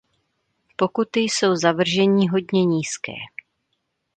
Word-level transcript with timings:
Pokuty 0.75 1.19
jsou 1.19 1.55
zavrženíhodně 1.55 2.65
nízké. 2.65 3.11